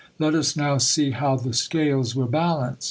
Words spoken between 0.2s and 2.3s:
us now see how the scales will